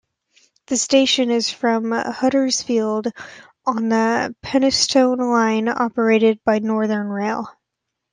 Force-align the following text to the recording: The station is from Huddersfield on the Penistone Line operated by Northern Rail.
The 0.65 0.77
station 0.77 1.29
is 1.29 1.51
from 1.51 1.91
Huddersfield 1.91 3.09
on 3.67 3.89
the 3.89 4.35
Penistone 4.41 5.19
Line 5.19 5.67
operated 5.69 6.43
by 6.43 6.57
Northern 6.57 7.05
Rail. 7.07 7.47